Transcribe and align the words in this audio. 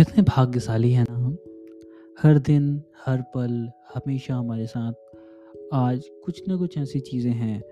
कितने 0.00 0.22
भाग्यशाली 0.22 0.92
हैं 0.92 1.06
ना 1.10 1.14
हम। 1.14 1.38
हर 2.22 2.38
दिन, 2.38 2.82
हर 3.06 3.22
पल, 3.22 3.70
हमेशा 3.94 4.34
हमारे 4.34 4.66
साथ। 4.66 4.92
आज 5.74 6.02
कुछ 6.24 6.48
ना 6.48 6.56
कुछ 6.56 6.78
ऐसी 6.78 7.00
चीज़ें 7.00 7.32
हैं 7.32 7.62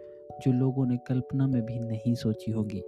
जो 0.43 0.53
लोगों 0.53 0.87
ने 0.87 0.97
कल्पना 0.97 1.47
में 1.47 1.67
भी 1.67 1.79
नहीं 1.79 2.15
सोची 2.15 2.51
होगी। 2.51 2.81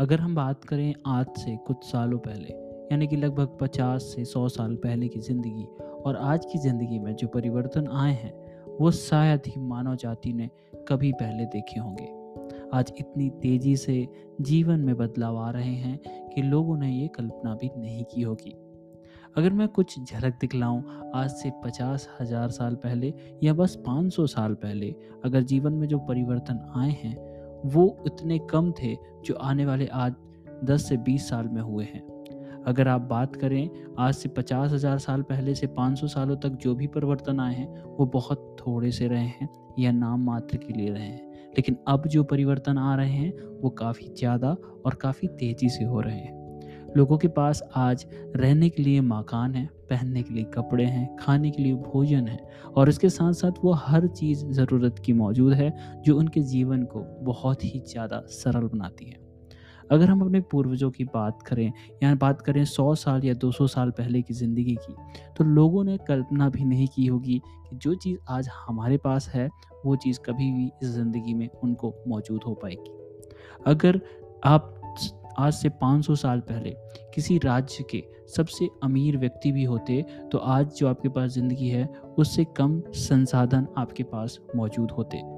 अगर 0.00 0.20
हम 0.20 0.34
बात 0.34 0.64
करें 0.64 0.94
आज 1.06 1.26
से 1.26 1.56
कुछ 1.56 1.76
सालों 1.84 2.18
पहले, 2.18 2.48
यानी 2.92 3.06
कि 3.06 3.16
लगभग 3.16 3.58
50 3.60 4.02
से 4.02 4.24
100 4.24 4.48
साल 4.48 4.76
पहले 4.76 5.08
की 5.08 5.20
ज़िंदगी 5.20 5.64
और 5.90 6.16
आज 6.16 6.44
की 6.44 6.58
ज़िंदगी 6.58 6.98
में 6.98 7.16
जो 7.16 7.28
परिवर्तन 7.28 7.88
आए 7.88 8.12
हैं, 8.12 8.66
वो 8.80 8.90
शायद 8.90 9.40
ही 9.46 9.60
मानव 9.60 9.96
जाति 9.96 10.32
ने 10.32 10.50
कभी 10.88 11.12
पहले 11.12 11.44
देखे 11.44 11.80
होंगे। 11.80 12.21
आज 12.74 12.92
इतनी 12.98 13.30
तेज़ी 13.30 13.76
से 13.76 14.08
जीवन 14.40 14.80
में 14.80 14.96
बदलाव 14.96 15.38
आ 15.38 15.50
रहे 15.50 15.74
हैं 15.74 16.28
कि 16.34 16.42
लोगों 16.42 16.76
ने 16.76 16.90
ये 16.92 17.08
कल्पना 17.08 17.54
भी 17.54 17.70
नहीं 17.76 18.04
की 18.04 18.22
होगी। 18.22 18.54
अगर 19.36 19.52
मैं 19.52 19.68
कुछ 19.68 19.98
झलक 20.00 20.38
दिखलाऊं 20.40 20.82
आज 21.14 21.30
से 21.30 21.50
पचास 21.64 22.08
हज़ार 22.20 22.48
साल 22.48 22.74
पहले 22.74 23.14
या 23.42 23.54
बस 23.54 23.76
500 23.86 24.26
साल 24.26 24.54
पहले, 24.54 24.94
अगर 25.24 25.42
जीवन 25.42 25.72
में 25.72 25.88
जो 25.88 25.98
परिवर्तन 25.98 26.72
आए 26.76 26.90
हैं, 26.90 27.16
वो 27.64 28.02
इतने 28.06 28.38
कम 28.38 28.72
थे 28.72 28.96
जो 29.24 29.34
आने 29.34 29.66
वाले 29.66 29.86
आज 29.86 30.14
10 30.64 30.88
से 30.88 30.96
20 30.96 31.28
साल 31.28 31.48
में 31.48 31.62
हुए 31.62 31.84
हैं। 31.84 32.02
अगर 32.66 32.88
आप 32.88 33.00
बात 33.00 33.36
करें, 33.36 33.70
आज 33.98 34.14
से 34.14 34.28
पचास 34.28 34.72
हज़ार 34.72 34.98
साल 34.98 35.22
पहले 35.22 35.54
से 35.54 35.66
500 35.66 36.06
सालों 36.06 36.36
तक 36.36 36.48
जो 36.48 36.74
भी 36.74 36.86
परिवर्तन 36.86 37.40
आए 37.40 37.54
हैं, 37.54 37.82
वो 37.84 38.06
बहुत 38.06 38.56
थोड़े 38.60 38.90
से 38.90 39.08
रहे 39.08 39.26
हैं 39.26 39.48
या 39.78 39.92
नाम 39.92 40.24
मात्र 40.24 40.56
के 40.56 40.72
लिए 40.72 40.90
रहे 40.90 41.06
हैं। 41.06 41.31
लेकिन 41.56 41.76
अब 41.88 42.06
जो 42.06 42.24
परिवर्तन 42.24 42.78
आ 42.78 42.94
रहे 42.94 43.08
हैं, 43.08 43.32
वो 43.60 43.70
काफ़ी 43.70 44.06
ज़्यादा 44.08 44.56
और 44.86 44.94
काफ़ी 44.94 45.28
तेज़ी 45.28 45.68
से 45.68 45.84
हो 45.84 46.00
रहे 46.00 46.18
हैं। 46.18 46.40
लोगों 46.96 47.18
के 47.18 47.28
पास 47.28 47.62
आज 47.76 48.04
रहने 48.36 48.68
के 48.70 48.82
लिए 48.82 49.00
मकान 49.00 49.54
है, 49.54 49.66
पहनने 49.90 50.22
के 50.22 50.34
लिए 50.34 50.44
कपड़े 50.44 50.84
हैं, 50.84 51.16
खाने 51.16 51.50
के 51.50 51.62
लिए 51.62 51.74
भोजन 51.74 52.28
है 52.28 52.38
और 52.76 52.88
इसके 52.88 53.08
साथ 53.08 53.32
साथ 53.32 53.64
वो 53.64 53.72
हर 53.72 54.06
चीज़ 54.06 54.44
ज़रूरत 54.46 54.98
की 54.98 55.12
मौजूद 55.12 55.52
है, 55.52 55.72
जो 56.02 56.18
उनके 56.18 56.40
जीवन 56.40 56.82
को 56.82 57.04
बहुत 57.22 57.64
ही 57.64 57.82
ज़्यादा 57.88 58.22
सरल 58.28 58.68
बनाती 58.68 59.04
है। 59.04 59.21
अगर 59.90 60.08
हम 60.08 60.20
अपने 60.20 60.40
पूर्वजों 60.50 60.90
की 60.90 61.04
बात 61.04 61.42
करें 61.42 61.72
या 62.02 62.14
बात 62.16 62.40
करें 62.42 62.64
सौ 62.66 62.94
साल 62.94 63.24
या 63.24 63.34
दो 63.34 63.50
सौ 63.52 63.66
साल 63.66 63.90
पहले 63.90 64.22
की 64.22 64.34
ज़िंदगी 64.34 64.74
की 64.76 64.94
तो 65.36 65.44
लोगों 65.44 65.84
ने 65.84 65.96
कल्पना 66.08 66.48
भी 66.48 66.64
नहीं 66.64 66.86
की 66.88 67.06
होगी 67.06 67.40
कि 67.68 67.76
जो 67.76 67.94
चीज़ 67.94 68.18
आज 68.30 68.48
हमारे 68.58 68.96
पास 68.96 69.28
है, 69.28 69.48
वो 69.86 69.96
चीज़ 69.96 70.20
कभी 70.20 70.50
भी 70.52 70.70
इस 70.82 70.88
ज़िंदगी 70.88 71.34
में 71.34 71.48
उनको 71.54 71.94
मौजूद 72.08 72.40
हो 72.46 72.54
पाएगी। 72.54 72.90
अगर 73.66 74.00
आप 74.44 74.78
आज 75.38 75.52
से 75.54 75.68
500 75.82 76.14
साल 76.16 76.40
पहले 76.40 76.74
किसी 77.14 77.38
राज्य 77.38 77.84
के 77.90 78.02
सबसे 78.28 78.68
अमीर 78.84 79.16
व्यक्ति 79.18 79.52
भी 79.52 79.64
होते 79.64 80.00
तो 80.32 80.38
आज 80.38 80.74
जो 80.76 80.88
आपके 80.88 81.08
पास 81.08 81.30
ज़िंदगी 81.30 81.68
है, 81.68 81.86
उससे 82.18 82.44
कम 82.56 82.80
संसाधन 82.98 83.66
आपके 83.78 84.02
पास 84.04 84.38
मौजूद 84.56 84.90
होते। 84.90 85.31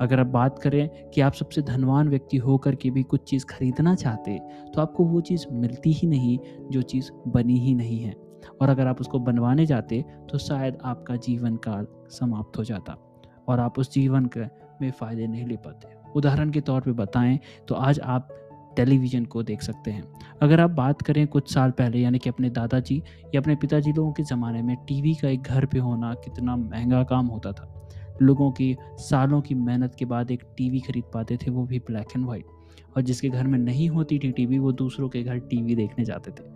अगर 0.00 0.20
आप 0.20 0.26
बात 0.26 0.58
करें 0.58 1.10
कि 1.10 1.20
आप 1.20 1.32
सबसे 1.32 1.62
धनवान 1.62 2.08
व्यक्ति 2.08 2.36
होकर 2.36 2.74
के 2.74 2.90
भी 2.90 3.02
कुछ 3.02 3.28
चीज़ 3.30 3.44
खरीदना 3.46 3.94
चाहते 3.94 4.38
तो 4.74 4.80
आपको 4.80 5.04
वो 5.04 5.20
चीज़ 5.20 5.46
मिलती 5.52 5.92
ही 5.92 6.08
नहीं, 6.08 6.38
जो 6.70 6.82
चीज़ 6.82 7.10
बनी 7.28 7.58
ही 7.58 7.74
नहीं 7.74 8.00
है। 8.00 8.14
और 8.60 8.68
अगर 8.68 8.86
आप 8.86 9.00
उसको 9.00 9.18
बनवाने 9.18 9.66
जाते 9.66 10.04
तो 10.30 10.38
शायद 10.38 10.78
आपका 10.84 11.16
जीवन 11.18 11.56
काल 11.56 11.86
समाप्त 12.10 12.58
हो 12.58 12.64
जाता 12.64 12.96
और 13.48 13.60
आप 13.60 13.78
उस 13.78 13.92
जीवन 13.92 14.26
के 14.26 14.44
में 14.80 14.90
फ़ायदे 14.90 15.26
नहीं 15.26 15.46
ले 15.46 15.56
पाते। 15.56 15.88
उदाहरण 16.16 16.50
के 16.50 16.60
तौर 16.60 16.80
पे 16.80 16.92
बताएँ 16.92 17.38
तो 17.68 17.74
आज 17.74 18.00
आप 18.00 18.28
टेलीविज़न 18.76 19.24
को 19.24 19.42
देख 19.42 19.62
सकते 19.62 19.90
हैं। 19.90 20.02
अगर 20.42 20.60
आप 20.60 20.70
बात 20.70 21.02
करें 21.02 21.26
कुछ 21.26 21.52
साल 21.54 21.70
पहले, 21.70 21.98
यानी 21.98 22.18
कि 22.18 22.28
अपने 22.30 22.50
दादाजी 22.50 23.02
या 23.34 23.40
अपने 23.40 23.56
पिताजी 23.56 23.92
लोगों 23.92 24.12
के 24.12 24.22
ज़माने 24.22 24.62
में, 24.62 24.76
टीवी 24.78 25.14
का 25.14 25.28
एक 25.28 25.42
घर 25.42 25.66
पे 25.66 25.78
होना 25.78 26.14
कितना 26.14 26.56
महँगा 26.56 27.02
काम 27.04 27.26
होता 27.26 27.52
था। 27.52 27.66
लोगों 28.22 28.50
की, 28.50 28.76
सालों 28.96 29.40
की 29.40 29.54
मेहनत 29.54 29.94
के 29.94 30.04
बाद 30.04 30.30
एक 30.30 30.44
टीवी 30.56 30.80
खरीद 30.80 31.04
पाते 31.14 31.36
थे, 31.36 31.50
वो 31.50 31.64
भी 31.64 31.78
ब्लैक 31.78 32.06
एंड 32.16 32.26
वाइट 32.26 32.44
और 32.96 33.02
जिसके 33.02 33.28
घर 33.28 33.46
में 33.46 33.58
नहीं 33.58 33.88
होती 33.88 34.18
थी 34.18 34.30
टीवी, 34.30 34.58
वो 34.58 34.72
दूसरों 34.72 35.08
के 35.08 35.22
घर 35.22 35.38
टीवी 35.38 35.74
देखने 35.74 36.04
जाते 36.04 36.30
थे। 36.30 36.48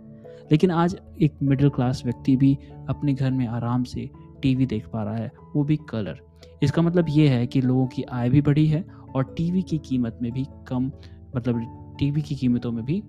लेकिन 0.51 0.71
आज 0.71 0.97
एक 1.21 1.33
मिडिल 1.43 1.69
क्लास 1.69 2.01
व्यक्ति 2.05 2.35
भी 2.35 2.57
अपने 2.89 3.13
घर 3.13 3.31
में 3.31 3.47
आराम 3.47 3.83
से 3.83 4.09
टीवी 4.41 4.65
देख 4.65 4.87
पा 4.87 5.03
रहा 5.03 5.15
है, 5.15 5.31
वो 5.55 5.63
भी 5.63 5.79
कलर 5.89 6.19
इसका 6.63 6.81
मतलब 6.81 7.05
ये 7.09 7.27
है 7.29 7.47
कि 7.47 7.61
लोगों 7.61 7.87
की 7.87 8.03
आय 8.03 8.29
भी 8.29 8.41
बढ़ी 8.41 8.67
है 8.67 8.85
और 9.15 9.23
टीवी 9.37 9.61
की 9.61 9.77
कीमत 9.77 10.19
में 10.21 10.31
भी 10.31 10.45
कम 10.67 10.91
मतलब 11.35 11.95
टीवी 11.99 12.21
की 12.21 12.35
कीमतों 12.35 12.71
में 12.71 12.85
भी 12.85 13.03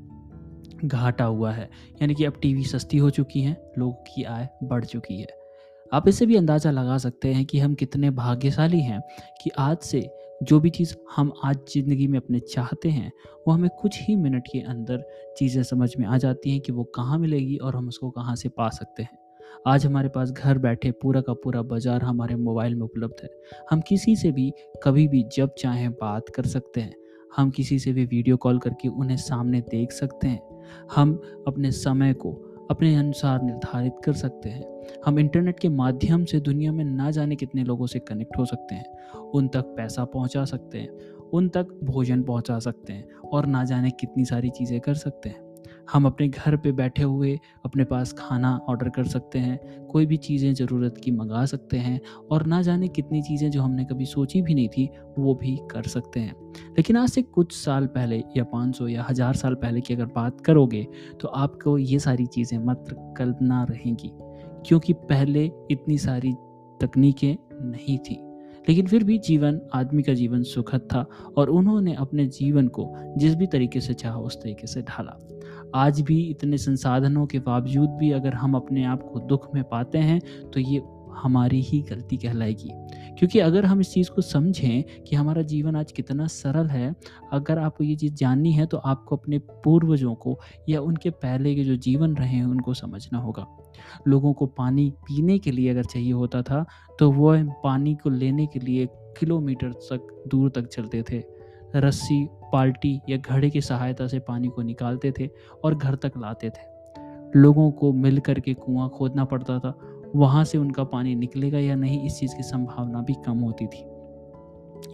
घाटा 0.84 1.25
हुआ 1.25 1.53
है। 1.53 1.71
यानी 2.03 2.15
कि 2.15 2.25
अब 2.25 2.33
टीवी 2.43 2.65
सस्ती 2.65 2.99
हो 2.99 3.11
चुकी 3.11 3.41
हैं, 3.41 3.56
लोगों 3.78 3.93
की 3.93 4.22
आय 4.22 4.49
बढ़ 4.65 4.84
चुकी 4.84 5.21
है। 5.21 5.27
आप 5.93 6.09
इससे 6.09 6.27
भी 6.27 6.37
अंदाज़ा 6.37 6.71
लगा 6.71 6.99
सकते 6.99 7.33
हैं 7.33 7.45
कि 7.45 7.59
हम 7.59 7.75
कितने 7.75 8.11
भाग्यशाली 8.11 8.81
हैं 8.81 9.01
कि 9.43 9.51
आज 9.59 9.77
से 9.79 10.09
जो 10.43 10.61
भी 10.61 10.71
चीज़ 10.71 10.95
हम 11.17 11.33
आज 11.45 11.57
ज़िंदगी 11.69 12.07
में 12.07 12.19
अपने 12.19 12.41
चाहते 12.41 12.89
हैं, 12.89 13.13
वो 13.49 13.53
हमें 13.55 13.71
कुछ 13.71 14.01
ही 14.03 14.17
मिनट 14.17 14.47
के 14.47 14.61
अंदर 14.61 15.05
चीज़ें 15.39 15.63
समझ 15.63 15.91
में 15.99 16.07
आ 16.07 16.19
जाती 16.19 16.51
हैं 16.51 16.61
कि 16.61 16.73
वो 16.73 16.85
कहाँ 16.85 17.19
मिलेगी 17.19 17.57
और 17.57 17.77
हम 17.77 17.89
उसको 17.89 18.11
कहाँ 18.11 18.37
से 18.37 18.49
पा 18.49 18.69
सकते 18.69 19.03
हैं। 19.03 19.19
आज 19.67 19.87
हमारे 19.87 20.09
पास 20.09 20.31
घर 20.31 20.59
बैठे 20.59 20.91
पूरा 20.91 21.21
का 21.21 21.33
पूरा 21.35 21.63
बाज़ार 21.63 22.03
हमारे 22.03 22.37
मोबाइल 22.37 22.75
में 22.75 22.83
उपलब्ध 22.83 23.23
है। 23.23 23.31
हम 23.71 23.81
किसी 23.81 24.17
से 24.17 24.33
भी 24.33 24.53
कभी 24.85 25.09
भी 25.09 25.25
जब 25.37 25.55
चाहें 25.59 25.91
बात 25.93 26.29
कर 26.29 26.47
सकते 26.47 26.81
हैं। 26.81 26.95
हम 27.37 27.51
किसी 27.51 27.79
से 27.79 27.93
भी 27.93 28.05
वीडियो 28.05 28.37
कॉल 28.37 28.59
करके 28.59 28.89
उन्हें 28.89 29.17
सामने 29.17 29.61
देख 29.61 29.93
सकते 29.93 30.29
हैं। 30.29 30.41
हम 30.95 31.21
अपने 31.47 31.71
समय 31.71 32.13
को, 32.13 32.33
अपने 32.71 32.95
अनुसार 32.97 33.43
निर्धारित 33.43 33.93
कर 34.05 34.13
सकते 34.13 34.49
हैं। 34.49 34.76
हम 35.06 35.19
इंटरनेट 35.19 35.59
के 35.61 35.69
माध्यम 35.69 36.25
से 36.25 36.39
दुनिया 36.41 36.72
में 36.72 36.84
ना 36.84 37.11
जाने 37.11 37.37
कितने 37.37 37.65
लोगों 37.65 37.87
से 37.87 37.99
कनेक्ट 37.99 38.39
हो 38.39 38.44
सकते 38.44 38.75
हैं, 38.75 38.84
उन 39.34 39.49
तक 39.49 39.75
पैसा 39.77 40.05
पहुँचा 40.05 40.44
सकते 40.44 40.78
हैं, 40.78 40.89
उन 41.33 41.49
तक 41.49 41.69
भोजन 41.84 42.22
पहुँचा 42.22 42.59
सकते 42.59 42.93
हैं 42.93 43.09
और 43.25 43.47
ना 43.47 43.65
जाने 43.65 43.91
कितनी 43.91 44.25
सारी 44.25 44.50
चीज़ें 44.50 44.81
कर 44.81 44.95
सकते 44.95 45.28
हैं। 45.28 45.45
हम 45.93 46.06
अपने 46.06 46.28
घर 46.28 46.56
पे 46.56 46.72
बैठे 46.72 47.03
हुए 47.03 47.39
अपने 47.65 47.84
पास 47.84 48.12
खाना 48.12 48.56
ऑर्डर 48.69 48.89
कर 48.89 49.05
सकते 49.05 49.39
हैं, 49.39 49.87
कोई 49.87 50.06
भी 50.06 50.16
चीज़ें 50.16 50.53
ज़रूरत 50.55 50.99
की 51.05 51.11
मंगा 51.11 51.45
सकते 51.45 51.77
हैं 51.77 52.00
और 52.33 52.47
ना 52.47 52.61
जाने 52.62 52.89
कितनी 52.89 53.22
चीज़ें 53.22 53.50
जो 53.50 53.62
हमने 53.62 53.84
कभी 53.84 54.05
सोची 54.06 54.43
भी 54.43 54.55
नहीं 54.55 54.69
थी, 54.69 54.91
वो 55.19 55.34
भी 55.34 55.59
कर 55.71 55.83
सकते 55.83 56.21
हैं। 56.21 56.34
लेकिन 56.77 56.97
आज 56.97 57.09
से 57.09 57.22
कुछ 57.22 57.53
साल 57.55 57.87
पहले 57.87 58.22
या 58.37 58.45
500 58.45 58.89
या 58.89 59.06
हज़ार 59.11 59.34
साल 59.34 59.55
पहले 59.55 59.81
की 59.81 59.95
अगर 59.95 60.06
बात 60.06 60.41
करोगे 60.41 60.87
तो 61.21 61.28
आपको 61.28 61.78
ये 61.78 61.99
सारी 61.99 62.27
चीज़ें 62.27 62.59
मात्र 62.59 63.15
कल्पना 63.19 63.65
रहेंगी। 63.71 64.12
क्योंकि 64.66 64.93
पहले 64.93 65.50
इतनी 65.71 65.99
सारी 65.99 66.32
तकनीकें 66.81 67.37
नहीं 67.71 67.99
थी। 67.99 68.22
लेकिन 68.69 68.87
फिर 68.87 69.04
भी 69.04 69.19
जीवन, 69.19 69.60
आदमी 69.75 70.03
का 70.03 70.15
जीवन 70.15 70.43
सुखद 70.43 70.81
था 70.81 71.06
और 71.38 71.50
उन्होंने 71.50 71.94
अपने 71.94 72.27
जीवन 72.27 72.69
को 72.69 72.94
जिस 73.16 73.34
भी 73.34 73.47
तरीके 73.47 73.81
से 73.81 73.94
चाहा 73.94 74.19
उस 74.19 74.37
तरीके 74.37 74.66
से 74.66 74.82
ढाला। 74.82 75.19
आज 75.75 76.00
भी 76.00 76.21
इतने 76.31 76.59
संसाधनों 76.59 77.27
के 77.27 77.38
बावजूद 77.38 77.91
भी 77.91 78.10
अगर 78.10 78.34
हम 78.34 78.54
अपने 78.54 78.84
आप 78.84 79.03
को 79.03 79.21
दुख 79.21 79.54
में 79.54 79.65
पाते 79.65 79.99
हैं 79.99 80.21
तो 80.54 80.60
ये 80.60 80.83
हमारी 81.16 81.60
ही 81.60 81.81
गलती 81.83 82.16
कहलाएगी। 82.16 82.71
क्योंकि 83.19 83.38
अगर 83.38 83.65
हम 83.65 83.81
इस 83.81 83.93
चीज़ 83.93 84.10
को 84.10 84.22
समझें 84.22 85.03
कि 85.04 85.16
हमारा 85.16 85.43
जीवन 85.43 85.77
आज 85.77 85.93
कितना 85.93 86.27
सरल 86.27 86.66
है, 86.66 86.94
अगर 87.32 87.59
आपको 87.59 87.84
ये 87.84 87.94
चीज़ 87.97 88.15
जाननी 88.15 88.53
है 88.53 88.66
तो 88.66 88.77
आपको 88.77 89.16
अपने 89.16 89.38
पूर्वजों 89.65 90.15
को 90.15 90.38
या 90.69 90.81
उनके 90.81 91.10
पहले 91.10 91.54
के 91.54 91.65
जो 91.65 91.77
जीवन 91.78 92.16
रहे 92.16 92.28
हैं, 92.28 92.44
उनको 92.44 92.75
समझना 92.75 93.19
होगा। 93.19 93.47
लोगों 94.09 94.32
को 94.32 94.47
पानी 94.49 94.88
पीने 95.03 95.38
के 95.38 95.50
लिए 95.50 95.71
अगर 95.71 95.84
चाहिए 95.84 96.12
होता 96.12 96.43
था 96.43 96.65
तो 96.99 97.10
वह 97.12 97.44
पानी 97.65 97.94
को 97.94 98.10
लेने 98.10 98.47
के 98.47 98.60
लिए 98.60 98.87
किलोमीटर 99.19 99.72
तक, 99.72 100.25
दूर 100.28 100.50
तक 100.50 100.66
चलते 100.66 101.03
थे। 101.03 101.22
रस्सी 101.77 102.24
पाल्टी 102.53 103.01
या 103.09 103.16
घड़े 103.16 103.51
की 103.51 103.60
सहायता 103.60 104.07
से 104.07 104.19
पानी 104.19 104.48
को 104.48 104.62
निकालते 104.62 105.12
थे 105.19 105.28
और 105.65 105.74
घर 105.74 105.95
तक 105.95 106.12
लाते 106.19 106.51
थे। 106.51 106.74
लोगों 107.36 107.71
को 107.71 107.92
मिल 107.92 108.19
कर 108.19 108.41
के 108.41 108.54
कुआँ 108.54 108.89
खोदना 108.89 109.24
पड़ता 109.24 109.59
था 109.59 109.71
वहाँ 110.15 110.45
से 110.45 110.59
उनका 110.59 110.85
पानी 110.85 111.15
निकलेगा 111.15 111.59
या 111.59 111.75
नहीं, 111.75 112.07
इस 112.07 112.19
चीज़ 112.21 112.37
की 112.37 112.43
संभावना 112.43 113.03
भी 113.03 113.15
कम 113.27 113.39
होती 113.39 113.67
थी। 113.67 113.85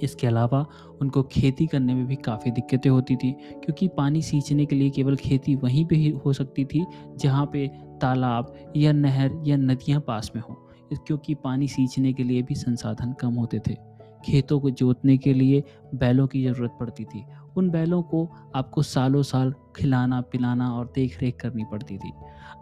इसके 0.02 0.26
अलावा 0.26 0.66
उनको 1.00 1.22
खेती 1.22 1.66
करने 1.66 1.94
में 1.94 2.06
भी 2.06 2.16
काफ़ी 2.16 2.50
दिक्कतें 2.50 2.90
होती 2.90 3.16
थी, 3.16 3.30
क्योंकि 3.32 3.88
पानी 3.88 4.22
सींचने 4.22 4.66
के 4.66 4.76
लिए 4.76 4.90
केवल 4.90 5.16
खेती 5.16 5.54
वहीं 5.54 5.84
पे 5.86 5.96
ही 5.96 6.10
हो 6.26 6.32
सकती 6.32 6.64
थी, 6.64 6.84
जहाँ 7.16 7.46
पे 7.46 7.66
तालाब 8.00 8.54
या 8.76 8.92
नहर 8.92 9.42
या 9.46 9.56
नदियाँ 9.56 10.00
पास 10.00 10.30
में 10.36 10.42
हों, 10.42 10.54
क्योंकि 10.96 11.34
पानी 11.34 11.68
सींचने 11.68 12.12
के 12.12 12.24
लिए 12.24 12.42
भी 12.42 12.54
संसाधन 12.54 13.12
कम 13.12 13.34
होते 13.34 13.58
थे। 13.58 13.76
खेतों 14.24 14.60
को 14.60 14.70
जोतने 14.70 15.16
के 15.16 15.34
लिए 15.34 15.62
बैलों 15.94 16.26
की 16.26 16.44
ज़रूरत 16.44 16.76
पड़ती 16.80 17.04
थी। 17.04 17.24
उन 17.56 17.70
बैलों 17.70 18.02
को 18.02 18.28
आपको 18.54 18.82
सालों 18.82 19.22
साल 19.22 19.54
खिलाना, 19.76 20.20
पिलाना 20.20 20.74
और 20.74 20.92
देख 20.94 21.22
रेख 21.22 21.36
करनी 21.40 21.64
पड़ती 21.64 21.98
थी। 21.98 22.12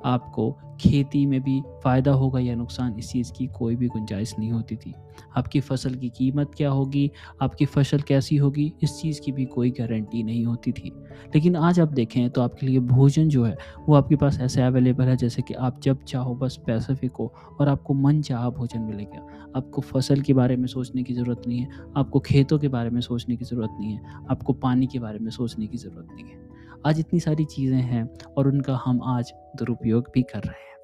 आपको 0.04 0.58
खेती 0.80 1.26
में 1.26 1.42
भी 1.42 1.62
फ़ायदा 1.84 2.12
होगा 2.12 2.40
या 2.40 2.54
नुकसान 2.54 2.98
इस 2.98 3.10
चीज़ 3.10 3.32
की 3.32 3.46
कोई 3.46 3.76
भी 3.76 3.88
गुंजाइश 3.88 4.34
नहीं 4.38 4.52
होती 4.52 4.76
थी। 4.76 4.94
आपकी 5.36 5.60
फ़सल 5.60 5.94
की 5.94 6.08
कीमत 6.08 6.50
क्या 6.56 6.70
होगी? 6.70 7.10
आपकी 7.42 7.66
फ़सल 7.66 8.00
कैसी 8.00 8.36
होगी? 8.36 8.72
इस 8.82 9.00
चीज़ 9.02 9.20
की 9.20 9.32
भी 9.32 9.44
कोई 9.44 9.70
गारंटी 9.70 10.22
नहीं 10.22 10.44
होती 10.44 10.72
थी। 10.72 10.92
लेकिन 11.34 11.56
आज 11.56 11.80
आप 11.80 11.88
देखें 11.88 12.30
तो 12.30 12.42
आपके 12.42 12.66
लिए 12.66 12.78
भोजन 12.78 13.28
जो 13.28 13.44
है, 13.44 13.56
वो 13.88 13.94
आपके 13.94 14.16
पास 14.16 14.40
ऐसे 14.40 14.62
अवेलेबल 14.62 15.04
है 15.04 15.16
जैसे 15.16 15.42
कि 15.42 15.54
आप 15.54 15.80
जब 15.80 16.04
चाहो 16.04 16.34
बस 16.34 16.58
पैसे 16.66 16.94
फेंको 16.94 17.32
और 17.60 17.68
आपको 17.68 17.94
मन 17.94 18.22
चाह 18.22 18.50
भोजन 18.50 18.80
मिलेगा। 18.80 19.26
आपको 19.56 19.80
फ़सल 19.80 20.20
के 20.20 20.32
बारे 20.32 20.56
में 20.56 20.66
सोचने 20.66 21.02
की 21.02 21.14
ज़रूरत 21.14 21.42
नहीं 21.46 21.58
है, 21.58 21.68
आपको 21.96 22.20
खेतों 22.20 22.58
के 22.58 22.68
बारे 22.68 22.90
में 22.90 23.00
सोचने 23.00 23.36
की 23.36 23.44
ज़रूरत 23.44 23.70
नहीं 23.80 23.92
है, 23.92 24.00
आपको 24.30 24.52
पानी 24.52 24.86
के 24.86 24.98
बारे 24.98 25.18
में 25.18 25.30
सोचने 25.30 25.66
की 25.66 25.76
ज़रूरत 25.76 26.08
नहीं 26.12 26.24
है। 26.24 26.50
आज 26.86 26.98
इतनी 27.00 27.20
सारी 27.20 27.44
चीज़ें 27.44 27.80
हैं 27.80 28.08
और 28.36 28.48
उनका 28.48 28.80
हम 28.84 29.00
आज 29.02 29.32
दुरुपयोग 29.56 30.10
भी 30.14 30.22
कर 30.22 30.38
रहे 30.38 30.60
हैं। 30.60 30.76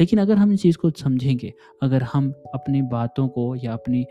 लेकिन 0.00 0.18
अगर 0.18 0.36
हम 0.36 0.52
इस 0.52 0.62
चीज़ 0.62 0.76
को 0.76 0.90
समझेंगे, 0.90 1.52
अगर 1.82 2.02
हम 2.02 2.30
अपनी 2.54 2.82
बातों 2.82 3.28
को 3.28 3.54
या 3.56 3.72
अपनी 3.72 4.04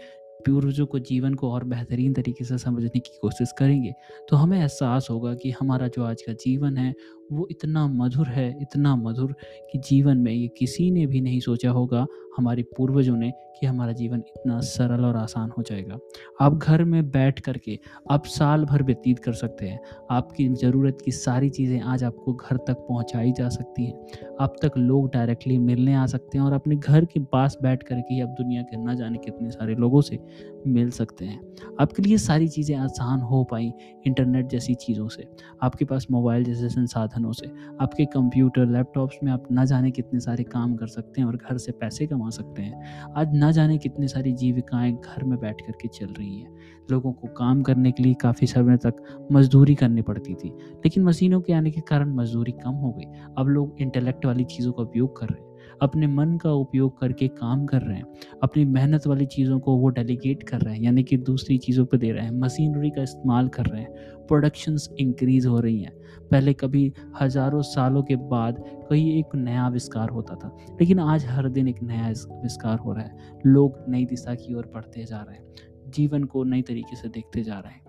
पूर्वजों 0.45 0.85
को, 0.85 0.99
जीवन 0.99 1.33
को 1.33 1.51
और 1.51 1.63
बेहतरीन 1.63 2.13
तरीके 2.13 2.43
से 2.45 2.57
समझने 2.57 2.99
की 2.99 3.17
कोशिश 3.21 3.51
करेंगे 3.57 3.93
तो 4.29 4.35
हमें 4.35 4.59
एहसास 4.59 5.07
होगा 5.09 5.33
कि 5.33 5.51
हमारा 5.51 5.87
जो 5.87 6.03
आज 6.03 6.21
का 6.21 6.33
जीवन 6.33 6.77
है 6.77 6.93
वो 7.31 7.47
इतना 7.51 7.87
मधुर 7.87 8.27
है, 8.27 8.57
इतना 8.61 8.95
मधुर 8.95 9.35
कि 9.71 9.79
जीवन 9.79 10.17
में 10.17 10.33
ये 10.33 10.47
किसी 10.47 10.91
ने 10.91 11.07
भी 11.07 11.21
नहीं 11.21 11.39
सोचा 11.39 11.71
होगा, 11.71 12.07
हमारे 12.37 12.63
पूर्वजों 12.63 13.17
ने, 13.17 13.31
कि 13.31 13.67
हमारा 13.67 13.91
जीवन 13.91 14.19
इतना 14.19 14.59
सरल 14.59 15.05
और 15.05 15.15
आसान 15.15 15.49
हो 15.57 15.63
जाएगा। 15.63 15.97
आप 16.41 16.53
घर 16.53 16.83
में 16.83 17.11
बैठ 17.11 17.39
करके, 17.39 17.79
आप 18.11 18.25
साल 18.25 18.65
भर 18.65 18.83
व्यतीत 18.83 19.19
कर 19.19 19.33
सकते 19.33 19.67
हैं। 19.67 19.79
आपकी 20.11 20.49
ज़रूरत 20.49 20.97
की 21.05 21.11
सारी 21.11 21.49
चीज़ें 21.49 21.81
आज 21.81 22.03
आपको 22.03 22.33
घर 22.33 22.57
तक 22.57 22.73
पहुंचाई 22.73 23.31
जा 23.31 23.49
सकती 23.49 23.85
हैं। 23.85 24.05
आप 24.41 24.55
तक 24.61 24.71
लोग 24.77 25.13
डायरेक्टली 25.13 25.57
मिलने 25.57 25.93
आ 25.93 26.05
सकते 26.05 26.37
हैं 26.37 26.45
और 26.45 26.53
अपने 26.53 26.75
घर 26.75 27.05
के 27.05 27.19
पास 27.19 27.57
बैठ 27.61 27.83
करके 27.83 28.21
आप 28.21 28.29
दुनिया 28.29 28.61
के 28.61 28.77
ना 28.77 28.93
जाने 28.93 29.17
कितने 29.17 29.51
सारे 29.51 29.75
लोगों 29.75 30.01
से 30.01 30.19
मिल 30.67 30.89
सकते 30.89 31.25
हैं। 31.25 31.41
आपके 31.79 32.01
लिए 32.01 32.17
सारी 32.17 32.47
चीज़ें 32.47 32.75
आसान 32.77 33.19
हो 33.19 33.43
पाई 33.43 33.71
इंटरनेट 34.07 34.45
जैसी 34.45 34.75
चीज़ों 34.75 35.07
से। 35.07 35.27
आपके 35.63 35.85
पास 35.85 36.07
मोबाइल 36.11 36.43
जैसे 36.43 36.69
संसाधनों 36.69 37.12
से। 37.13 37.48
आपके 37.81 38.06
कंप्यूटर, 38.06 38.65
लैपटॉप्स 38.65 39.18
में 39.24 39.31
आप 39.31 39.44
ना 39.51 39.65
जाने 39.65 39.92
कितने 39.92 40.19
सारे 40.19 40.44
काम 40.44 40.75
कर 40.75 40.88
सकते 40.88 41.21
हैं 41.21 41.27
और 41.27 41.36
घर 41.36 41.57
से 41.57 41.71
पैसे 41.71 42.07
कमा 42.07 42.30
सकते 42.30 42.62
हैं। 42.62 43.12
आज 43.18 43.33
ना 43.33 43.51
जाने 43.51 43.77
कितनी 43.77 44.07
सारी 44.07 44.33
जीविकाएँ 44.33 44.94
घर 44.94 45.24
में 45.24 45.39
बैठ 45.39 45.62
करके 45.62 45.88
चल 45.88 46.06
रही 46.06 46.39
हैं। 46.39 46.57
लोगों 46.92 47.12
को 47.13 47.27
काम 47.27 47.62
करने 47.62 47.92
के 47.92 48.04
लिए 48.04 48.13
काफ़ी 48.13 48.48
समय 48.48 48.77
तक 48.77 49.27
मजदूरी 49.31 49.75
करनी 49.75 50.01
पड़ती 50.01 50.33
थी, 50.33 50.50
लेकिन 50.75 51.04
मशीनों 51.04 51.42
के 51.42 51.54
आने 51.54 51.71
के 51.71 51.81
कारण 51.81 52.15
मजदूरी 52.15 52.51
कम 52.51 52.71
हो 52.71 52.92
गई। 52.92 53.06
अब 53.38 53.48
लोग 53.48 53.75
इंटेलेक्ट 53.80 54.25
वाली 54.25 54.44
चीज़ों 54.44 54.71
का 54.71 54.83
उपयोग 54.83 55.19
कर 55.19 55.25
रहे 55.25 55.44
हैं। 55.44 55.52
अपने 55.83 56.07
मन 56.07 56.38
का 56.38 56.51
उपयोग 56.51 57.00
करके 57.00 57.27
काम 57.27 57.65
कर 57.65 57.81
रहे 57.81 57.97
हैं, 57.97 58.06
अपनी 58.44 58.63
मेहनत 58.65 59.07
वाली 59.07 59.25
चीज़ों 59.25 59.59
को 59.59 59.75
वो 59.77 59.89
डेलीगेट 59.89 60.44
कर 60.44 60.62
रहे 60.62 60.75
हैं, 60.75 60.81
यानी 60.83 61.03
कि 61.03 61.18
दूसरी 61.19 61.57
चीज़ों 61.57 61.85
पर 61.85 61.97
दे 61.97 62.12
रहे 62.12 62.24
हैं 62.25 62.31
मशीनरी 62.31 62.89
का 62.89 63.03
इस्तेमाल 63.03 63.47
कर 63.47 63.65
रहे 63.65 63.81
हैं 63.81 64.25
प्रोडक्शंस 64.27 64.88
इंक्रीज 65.00 65.45
हो 65.45 65.59
रही 65.59 65.81
हैं। 65.81 65.91
पहले 66.31 66.53
कभी 66.53 66.91
हज़ारों 67.21 67.62
सालों 67.62 68.03
के 68.03 68.15
बाद 68.15 68.63
कहीं 68.89 69.19
एक 69.19 69.35
नया 69.35 69.63
आविष्कार 69.63 70.09
होता 70.09 70.35
था, 70.35 70.56
लेकिन 70.81 71.00
आज 71.00 71.25
हर 71.25 71.50
दिन 71.50 71.68
एक 71.68 71.81
नया 71.83 72.06
आविष्कार 72.06 72.77
हो 72.77 72.94
रहा 72.94 73.03
है। 73.03 73.41
लोग 73.45 73.83
नई 73.89 74.06
दिशा 74.06 74.35
की 74.35 74.53
ओर 74.53 74.71
बढ़ते 74.75 75.06
जा 75.06 75.21
रहे 75.21 75.35
हैं, 75.35 75.91
जीवन 75.91 76.24
को 76.24 76.44
नई 76.44 76.62
तरीके 76.62 76.95
से 76.95 77.07
देखते 77.07 77.44
जा 77.44 77.59
रहे 77.59 77.74
हैं। 77.74 77.81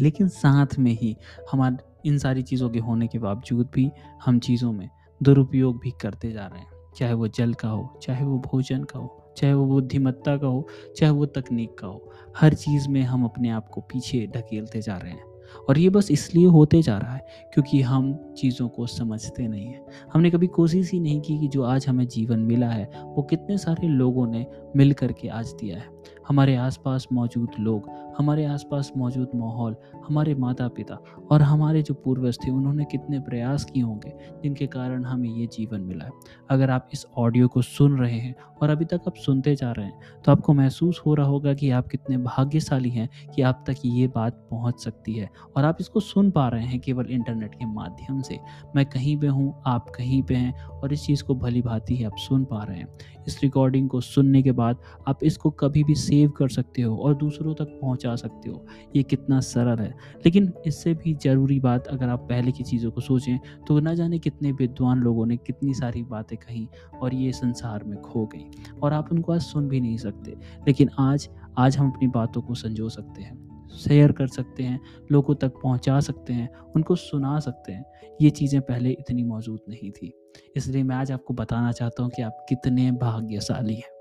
लेकिन 0.00 0.28
साथ 0.28 0.78
में 0.78 0.92
ही 0.92 1.16
हमारे, 1.52 1.76
इन 2.06 2.18
सारी 2.18 2.42
चीज़ों 2.42 2.70
के 2.70 2.78
होने 2.78 3.06
के 3.06 3.18
बावजूद 3.18 3.68
भी 3.74 3.90
हम 4.24 4.38
चीज़ों 4.38 4.72
में 4.72 4.88
दुरुपयोग 5.20 5.78
भी 5.80 5.90
करते 6.02 6.30
जा 6.32 6.46
रहे 6.46 6.60
हैं। 6.60 6.77
चाहे 6.98 7.14
वो 7.14 7.28
जल 7.28 7.54
का 7.54 7.68
हो, 7.68 7.98
चाहे 8.02 8.24
वो 8.24 8.38
भोजन 8.38 8.84
का 8.84 8.98
हो, 8.98 9.34
चाहे 9.36 9.54
वो 9.54 9.66
बुद्धिमत्ता 9.66 10.36
का 10.36 10.46
हो, 10.46 10.68
चाहे 10.96 11.12
वो 11.12 11.26
तकनीक 11.26 11.78
का 11.78 11.86
हो, 11.86 12.12
हर 12.36 12.54
चीज़ 12.54 12.88
में 12.88 13.02
हम 13.02 13.24
अपने 13.24 13.50
आप 13.50 13.68
को 13.68 13.80
पीछे 13.80 14.26
ढकेलते 14.26 14.80
जा 14.80 14.96
रहे 14.96 15.12
हैं। 15.12 15.27
और 15.68 15.78
ये 15.78 15.88
बस 15.88 16.10
इसलिए 16.10 16.46
होते 16.46 16.82
जा 16.82 16.96
रहा 16.98 17.14
है 17.14 17.50
क्योंकि 17.54 17.80
हम 17.82 18.12
चीज़ों 18.38 18.68
को 18.68 18.86
समझते 18.86 19.48
नहीं 19.48 19.66
हैं। 19.66 19.84
हमने 20.12 20.30
कभी 20.30 20.46
कोशिश 20.46 20.90
ही 20.92 21.00
नहीं 21.00 21.20
की 21.20 21.38
कि 21.38 21.48
जो 21.48 21.62
आज 21.62 21.86
हमें 21.88 22.06
जीवन 22.08 22.40
मिला 22.40 22.68
है, 22.68 22.90
वो 23.04 23.22
कितने 23.22 23.58
सारे 23.58 23.88
लोगों 23.88 24.26
ने 24.26 24.46
मिल 24.76 24.92
करके 24.92 25.28
आज 25.28 25.52
दिया 25.52 25.78
है। 25.78 25.96
हमारे 26.28 26.54
आसपास 26.56 27.06
मौजूद 27.12 27.50
लोग, 27.60 27.88
हमारे 28.18 28.44
आसपास 28.44 28.92
मौजूद 28.96 29.30
माहौल, 29.34 29.76
हमारे 30.08 30.34
माता 30.34 30.66
पिता 30.68 30.94
और 31.30 31.42
हमारे 31.42 31.82
जो 31.82 31.94
पूर्वज 31.94 32.38
थे, 32.38 32.50
उन्होंने 32.50 32.84
कितने 32.84 33.18
प्रयास 33.20 33.64
किए 33.64 33.82
होंगे 33.82 34.12
जिनके 34.42 34.66
कारण 34.66 35.04
हमें 35.04 35.28
ये 35.28 35.46
जीवन 35.46 35.80
मिला 35.80 36.04
है। 36.04 36.10
अगर 36.50 36.70
आप 36.70 36.88
इस 36.92 37.06
ऑडियो 37.16 37.48
को 37.48 37.62
सुन 37.62 37.98
रहे 37.98 38.18
हैं 38.18 38.34
और 38.62 38.70
अभी 38.70 38.84
तक 38.84 39.00
आप 39.06 39.16
सुनते 39.16 39.54
जा 39.56 39.70
रहे 39.72 39.86
हैं 39.86 40.22
तो 40.24 40.32
आपको 40.32 40.52
महसूस 40.54 41.02
हो 41.06 41.14
रहा 41.14 41.26
होगा 41.26 41.54
कि 41.54 41.70
आप 41.70 41.88
कितने 41.88 42.16
भाग्यशाली 42.18 42.90
हैं 42.90 43.08
कि 43.34 43.42
आप 43.42 43.64
तक 43.66 43.76
ये 43.84 44.06
बात 44.06 44.46
पहुँच 44.50 44.80
सकती 44.80 45.14
है। 45.14 45.28
और 45.56 45.64
आप 45.64 45.76
इसको 45.80 46.00
सुन 46.00 46.30
पा 46.30 46.48
रहे 46.48 46.66
हैं 46.66 46.80
केवल 46.80 47.06
इंटरनेट 47.06 47.54
के 47.54 47.66
माध्यम 47.66 48.20
से। 48.20 48.38
मैं 48.76 48.86
कहीं 48.86 49.16
पे 49.16 49.26
हूँ, 49.26 49.62
आप 49.66 49.88
कहीं 49.88 50.22
पे 50.22 50.34
हैं 50.34 50.64
और 50.64 50.92
इस 50.92 51.04
चीज़ 51.04 51.24
को 51.24 51.34
भली 51.34 51.62
भांति 51.62 51.96
ही 51.96 52.04
आप 52.04 52.16
सुन 52.16 52.44
पा 52.44 52.62
रहे 52.62 52.78
हैं। 52.78 52.88
इस 53.28 53.42
रिकॉर्डिंग 53.42 53.88
को 53.88 54.00
सुनने 54.00 54.42
के 54.42 54.52
बाद 54.52 54.76
आप 55.08 55.18
इसको 55.22 55.50
कभी 55.50 55.84
भी 55.84 55.94
सेव 55.94 56.30
कर 56.30 56.48
सकते 56.48 56.82
हो 56.82 56.96
और 56.96 57.14
दूसरों 57.14 57.54
तक 57.54 57.64
पहुँचा 57.64 58.16
सकते 58.16 58.50
हो। 58.50 58.66
ये 58.96 59.02
कितना 59.02 59.40
सरल 59.40 59.78
है। 59.78 59.90
लेकिन 60.26 60.52
इससे 60.66 60.94
भी 60.94 61.14
ज़रूरी 61.14 61.60
बात 61.60 61.86
अगर 61.86 62.08
आप 62.08 62.20
पहले 62.20 62.52
की 62.52 62.64
चीज़ों 62.64 62.90
को 62.90 63.00
सोचें 63.00 63.38
तो 63.66 63.80
ना 63.80 63.94
जाने 63.94 64.18
कितने 64.18 64.52
विद्वान 64.52 64.98
लोगों 64.98 65.26
ने 65.26 65.36
कितनी 65.36 65.74
सारी 65.74 66.02
बातें 66.02 66.38
कही 66.38 66.68
और 67.00 67.14
ये 67.14 67.32
संसार 67.32 67.84
में 67.84 68.00
खो 68.02 68.26
गई। 68.26 68.44
और 68.82 68.92
आप 68.92 69.12
उनको 69.12 69.32
आज 69.32 69.40
सुन 69.40 69.68
भी 69.68 69.80
नहीं 69.80 69.96
सकते। 69.96 70.30
लेकिन 70.68 70.90
आज 70.98 71.28
आज 71.58 71.76
हम 71.78 71.90
अपनी 71.90 72.08
बातों 72.08 72.42
को 72.42 72.54
संजो 72.54 72.88
सकते 72.88 73.22
हैं। 73.22 73.47
शेयर 73.74 74.12
कर 74.12 74.26
सकते 74.26 74.62
हैं, 74.62 74.80
लोगों 75.12 75.34
तक 75.34 75.52
पहुँचा 75.62 75.98
सकते 76.00 76.32
हैं, 76.32 76.48
उनको 76.76 76.96
सुना 76.96 77.38
सकते 77.40 77.72
हैं। 77.72 77.84
ये 78.20 78.30
चीज़ें 78.30 78.60
पहले 78.60 78.90
इतनी 78.90 79.22
मौजूद 79.22 79.60
नहीं 79.68 79.90
थी। 79.90 80.12
इसलिए 80.56 80.82
मैं 80.82 80.96
आज 80.96 81.12
आपको 81.12 81.34
बताना 81.34 81.72
चाहता 81.72 82.02
हूँ 82.02 82.10
कि 82.10 82.22
आप 82.22 82.44
कितने 82.48 82.90
भाग्यशाली 82.92 83.74
हैं। 83.74 83.96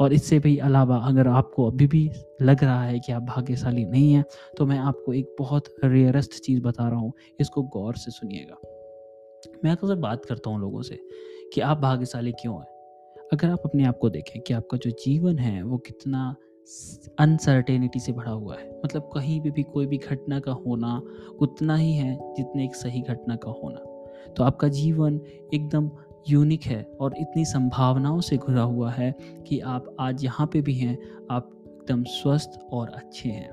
और 0.00 0.12
इससे 0.12 0.38
भी 0.38 0.56
अलावा 0.58 0.96
अगर 0.98 1.28
आपको 1.28 1.66
अभी 1.70 1.86
भी 1.86 2.10
लग 2.42 2.62
रहा 2.64 2.84
है 2.84 2.98
कि 2.98 3.12
आप 3.12 3.22
भाग्यशाली 3.22 3.84
नहीं 3.84 4.12
हैं 4.12 4.24
तो 4.56 4.66
मैं 4.66 4.78
आपको 4.78 5.12
एक 5.12 5.34
बहुत 5.38 5.64
रेयरेस्ट 5.84 6.40
चीज़ 6.40 6.60
बता 6.60 6.88
रहा 6.88 6.98
हूँ, 6.98 7.12
इसको 7.40 7.62
गौर 7.62 7.96
से 7.96 8.10
सुनिएगा। 8.10 8.56
मैं 9.64 9.70
अक्सर 9.72 9.94
बात 9.96 10.24
करता 10.24 10.50
हूँ 10.50 10.60
लोगों 10.60 10.82
से 10.82 10.98
कि 11.54 11.60
आप 11.60 11.78
भाग्यशाली 11.78 12.32
क्यों 12.32 12.54
हैं? 12.54 12.66
अगर 13.32 13.50
आप 13.50 13.62
अपने 13.64 13.84
आप 13.84 13.98
को 13.98 14.10
देखें 14.10 14.40
कि 14.42 14.54
आपका 14.54 14.78
जो 14.78 14.90
जीवन 15.04 15.38
है 15.38 15.62
वो 15.62 15.78
कितना 15.78 16.34
अनसर्टेनिटी 17.20 18.00
से 18.00 18.12
भरा 18.12 18.30
हुआ 18.30 18.56
है। 18.56 18.69
मतलब 18.84 19.10
कहीं 19.14 19.40
पे 19.40 19.50
भी 19.50 19.62
कोई 19.62 19.86
भी 19.86 19.96
घटना 19.98 20.40
का 20.40 20.52
होना 20.52 21.02
उतना 21.40 21.76
ही 21.76 21.92
है 21.92 22.34
जितने 22.34 22.64
एक 22.64 22.74
सही 22.74 23.00
घटना 23.00 23.36
का 23.36 23.50
होना। 23.50 23.78
तो 24.32 24.44
आपका 24.44 24.68
जीवन 24.68 25.20
एकदम 25.54 25.90
यूनिक 26.28 26.62
है 26.62 26.82
और 27.00 27.14
इतनी 27.18 27.44
संभावनाओं 27.44 28.20
से 28.20 28.36
घुरा 28.36 28.62
हुआ 28.62 28.90
है 28.90 29.14
कि 29.46 29.60
आप 29.60 29.96
आज 30.00 30.24
यहाँ 30.24 30.46
पे 30.46 30.60
भी 30.60 30.74
हैं, 30.74 30.98
आप 31.30 31.50
एकदम 31.66 32.04
स्वस्थ 32.04 32.60
और 32.72 32.88
अच्छे 32.88 33.28
हैं। 33.28 33.50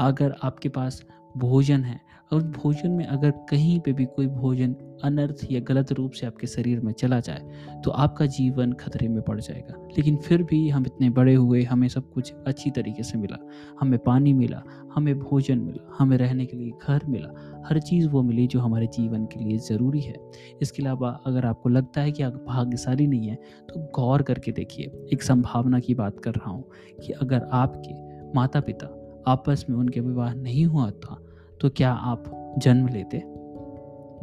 अगर 0.00 0.34
आपके 0.42 0.68
पास 0.68 1.04
भोजन 1.36 1.80
है 1.80 2.00
और 2.32 2.42
भोजन 2.42 2.90
में 2.90 3.04
अगर 3.06 3.30
कहीं 3.50 3.78
पे 3.80 3.92
भी 3.92 4.04
कोई 4.06 4.26
भोजन 4.26 4.74
अनर्थ 5.04 5.46
या 5.50 5.60
गलत 5.60 5.92
रूप 5.92 6.12
से 6.12 6.26
आपके 6.26 6.46
शरीर 6.46 6.80
में 6.80 6.92
चला 6.92 7.18
जाए 7.20 7.80
तो 7.84 7.90
आपका 7.90 8.26
जीवन 8.26 8.72
खतरे 8.72 9.08
में 9.08 9.22
पड़ 9.22 9.40
जाएगा। 9.40 9.74
लेकिन 9.96 10.16
फिर 10.16 10.42
भी 10.42 10.68
हम 10.68 10.86
इतने 10.86 11.10
बड़े 11.10 11.34
हुए, 11.34 11.62
हमें 11.62 11.88
सब 11.88 12.10
कुछ 12.12 12.32
अच्छी 12.46 12.70
तरीके 12.70 13.02
से 13.02 13.18
मिला। 13.18 13.36
हमें 13.80 13.98
पानी 13.98 14.32
मिला, 14.32 14.62
हमें 14.94 15.18
भोजन 15.18 15.58
मिला, 15.58 15.88
हमें 15.98 16.16
रहने 16.18 16.46
के 16.46 16.56
लिए 16.56 16.72
घर 16.88 17.06
मिला। 17.08 17.62
हर 17.68 17.78
चीज़ 17.80 18.08
वो 18.08 18.22
मिली 18.22 18.46
जो 18.46 18.60
हमारे 18.60 18.86
जीवन 18.86 19.24
के 19.24 19.44
लिए 19.44 19.58
ज़रूरी 19.58 20.00
है। 20.00 20.14
इसके 20.62 20.82
अलावा 20.82 21.10
अगर 21.26 21.46
आपको 21.46 21.68
लगता 21.68 22.00
है 22.00 22.12
कि 22.12 22.22
आप 22.22 22.44
भाग्यशाली 22.48 23.06
नहीं 23.06 23.28
है 23.28 23.36
तो 23.68 23.80
गौर 23.94 24.22
करके 24.22 24.52
देखिए, 24.52 24.90
एक 25.12 25.22
संभावना 25.22 25.78
की 25.78 25.94
बात 25.94 26.20
कर 26.20 26.30
रहा 26.30 26.50
हूँ 26.50 26.64
कि 27.06 27.12
अगर 27.12 27.48
आपके 27.52 28.02
माता 28.34 28.60
पिता 28.60 28.86
आपस 29.26 29.64
में 29.70 29.76
उनके 29.76 30.00
विवाह 30.00 30.34
नहीं 30.34 30.64
हुआ 30.66 30.90
था 30.90 31.20
तो 31.64 31.70
क्या 31.70 31.92
आप 31.92 32.24
जन्म 32.58 32.88
लेते? 32.88 33.22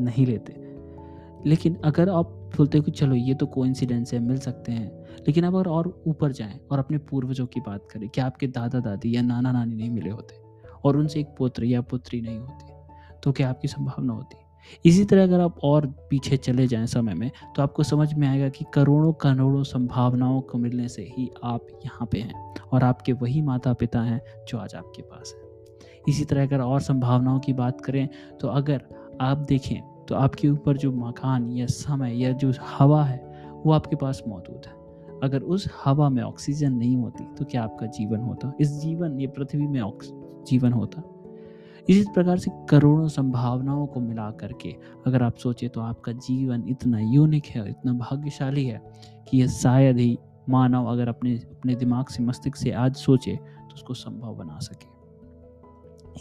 नहीं 0.04 0.26
लेते। 0.26 0.54
लेकिन 1.50 1.76
अगर 1.76 2.10
आप 2.10 2.26
बोलते 2.58 2.78
हो 2.78 2.84
कि 2.84 2.92
चलो 2.92 3.16
ये 3.16 3.34
तो 3.34 3.46
कोइंसिडेंस 3.46 4.14
है, 4.14 4.20
मिल 4.20 4.38
सकते 4.38 4.72
हैं। 4.72 5.02
लेकिन 5.28 5.44
अगर 5.44 5.68
और 5.68 6.04
ऊपर 6.08 6.32
जाएँ 6.32 6.60
और 6.72 6.80
अपने 6.80 6.98
पूर्वजों 6.98 7.46
की 7.46 7.60
बात 7.60 7.88
करें 7.92 8.10
क्या 8.10 8.26
आपके 8.26 8.48
दादा 8.48 8.80
दादी 8.80 9.16
या 9.16 9.22
नाना 9.22 9.52
नानी 9.52 9.76
नहीं 9.76 9.90
मिले 9.90 10.10
होते 10.10 10.36
और 10.86 10.98
उनसे 10.98 11.20
एक 11.20 11.28
पुत्र 11.38 11.64
या 11.64 11.82
पुत्री 11.82 12.22
नहीं 12.22 12.40
होती 12.40 12.74
तो 13.24 13.32
क्या 13.32 13.50
आपकी 13.50 13.68
संभावना 13.68 14.14
होती? 14.14 14.38
इसी 14.90 15.06
तरह 15.06 15.24
अगर 15.24 15.40
आप 15.40 15.60
और 15.64 15.88
पीछे 16.10 16.38
चले 16.38 16.68
जाएँ 16.68 16.86
समय 16.86 17.14
में 17.14 17.32
तो 17.56 17.64
आपको 17.64 17.84
समझ 17.84 18.14
में 18.14 18.28
आएगा 18.28 18.50
कि 18.50 18.66
करोड़ों 18.74 19.14
करोड़ों 19.14 19.64
संभावनाओं 19.64 20.42
को 20.42 20.58
मिलने 20.58 20.88
से 20.88 21.02
ही 21.02 21.30
आप 21.44 21.68
यहाँ 21.86 22.08
पे 22.12 22.20
हैं 22.20 22.56
और 22.74 22.84
आपके 22.84 23.14
वही 23.14 23.42
माता 23.42 23.74
पिता 23.74 24.02
हैं 24.02 24.22
जो 24.48 24.58
आज 24.58 24.76
आपके 24.76 25.02
पास 25.02 25.34
हैं। 25.38 25.41
इसी 26.08 26.26
तरह 26.26 26.44
अगर 26.44 26.62
और 26.62 26.82
संभावनाओं 26.82 27.40
की 27.40 27.54
बात 27.54 27.82
करें 27.82 28.08
तो 28.42 28.48
अगर 28.48 28.84
आप 29.22 29.38
देखें 29.38 29.82
तो 30.06 30.16
आपके 30.16 30.50
ऊपर 30.50 30.78
जो 30.78 30.92
मकान 30.92 31.50
या 31.52 31.66
समय 31.66 32.22
या 32.24 32.32
जो 32.32 32.52
हवा 32.70 33.04
है, 33.04 33.18
वो 33.66 33.72
आपके 33.72 33.96
पास 33.96 34.22
मौजूद 34.28 34.66
है। 34.68 35.20
अगर 35.24 35.42
उस 35.42 35.68
हवा 35.84 36.10
में 36.10 36.22
ऑक्सीजन 36.24 36.74
नहीं 36.74 36.96
होती 36.98 37.24
तो 37.36 37.46
क्या 37.46 37.64
आपका 37.64 37.86
जीवन 37.86 38.20
होता? 38.20 38.52
इस 38.62 38.72
जीवन, 38.74 39.20
ये 39.20 39.28
पृथ्वी 39.28 39.68
में 39.68 39.82
जीवन 40.48 40.74
होता। 40.74 41.04
इसी 41.90 42.04
प्रकार 42.14 42.38
से 42.38 42.52
करोड़ों 42.70 43.08
संभावनाओं 43.08 43.86
को 43.88 44.00
मिला 44.00 44.30
करके 44.32 44.76
अगर 45.08 45.24
आप 45.24 45.36
सोचें 45.36 45.70
तो 45.70 45.82
आपका 45.82 46.12
जीवन 46.12 46.64
इतना 46.68 47.00
यूनिक 47.00 47.46
है, 47.46 47.70
इतना 47.70 47.94
भाग्यशाली 47.94 48.66
है, 48.66 48.82
कि 49.30 49.38
यह 49.38 49.48
शायद 49.48 49.98
ही 49.98 50.18
मानव 50.50 50.86
अगर 50.86 51.08
अपने 51.08 51.36
अपने 51.36 51.76
दिमाग 51.76 52.08
से, 52.08 52.24
मस्तिष्क 52.24 52.56
से 52.56 52.72
आज 52.72 52.96
सोचे 52.96 53.36
तो 53.36 53.74
उसको 53.74 53.94
संभव 53.94 54.36
बना 54.36 54.60
सके। 54.60 55.01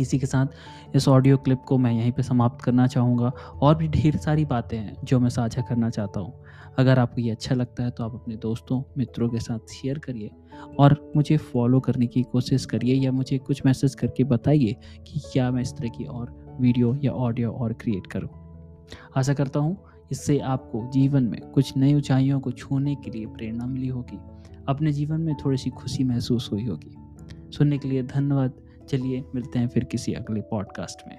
इसी 0.01 0.19
के 0.19 0.27
साथ 0.27 0.97
इस 0.97 1.09
ऑडियो 1.09 1.37
क्लिप 1.37 1.63
को 1.69 1.79
मैं 1.79 1.93
यहीं 1.93 2.13
पे 2.13 2.23
समाप्त 2.23 2.65
करना 2.65 2.87
चाहूँगा। 2.87 3.33
और 3.63 3.75
भी 3.75 3.89
ढेर 3.89 4.17
सारी 4.17 4.45
बातें 4.45 4.77
हैं 4.79 4.97
जो 5.05 5.21
मैं 5.21 5.31
साझा 5.31 5.63
करना 5.63 5.91
चाहता 5.91 6.21
हूँ। 6.21 6.33
अगर 6.79 6.99
आपको 6.99 7.21
ये 7.21 7.31
अच्छा 7.31 7.55
लगता 7.55 7.85
है 7.85 7.91
तो 7.91 8.05
आप 8.05 8.15
अपने 8.15 8.37
दोस्तों, 8.37 8.83
मित्रों 8.99 9.29
के 9.29 9.39
साथ 9.39 9.73
शेयर 9.73 9.99
करिए। 9.99 10.31
और 10.79 11.13
मुझे 11.17 11.37
फॉलो 11.37 11.81
करने 11.81 12.07
की 12.07 12.23
कोशिश 12.23 12.65
करिए 12.67 12.95
या 12.95 13.13
मुझे 13.13 13.39
कुछ 13.39 13.63
मैसेज 13.67 13.95
करके 13.95 14.25
बताइए 14.25 14.77
कि 15.07 15.21
क्या 15.33 15.51
मैं 15.51 15.63
इस 15.63 15.73
तरह 15.73 15.89
की 15.89 16.05
और 16.05 16.57
वीडियो 16.61 16.95
या 17.05 17.13
ऑडियो 17.13 17.53
और 17.53 17.73
क्रिएट 17.73 18.07
करूँ। 18.07 18.29
आशा 19.17 19.35
करता 19.35 19.61
हूँ 19.61 19.77
इससे 20.13 20.39
आपको 20.39 20.91
जीवन 20.93 21.23
में 21.23 21.41
कुछ 21.51 21.77
नई 21.77 21.95
ऊंचाइयों 21.95 22.41
को 22.41 22.51
छूने 22.51 22.95
के 22.95 23.11
लिए 23.11 23.27
प्रेरणा 23.27 23.67
मिली 23.67 23.89
होगी। 23.89 24.19
अपने 24.69 24.93
जीवन 24.93 25.21
में 25.21 25.35
थोड़ी 25.35 25.57
सी 25.57 25.71
खुशी 25.71 26.05
महसूस 26.05 26.49
हुई 26.53 26.65
होगी। 26.67 26.97
सुनने 27.53 27.79
के 27.79 27.89
लिए 27.89 28.03
धन्यवाद। 28.03 28.53
चलिए 28.91 29.25
मिलते 29.35 29.59
हैं 29.59 29.69
फिर 29.69 29.85
किसी 29.85 30.13
अगले 30.13 30.41
पॉडकास्ट 30.41 31.09
में। 31.09 31.19